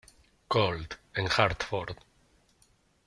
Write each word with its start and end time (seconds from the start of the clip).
Colt, 0.53 0.97
en 1.13 1.27
Hartford. 1.27 1.95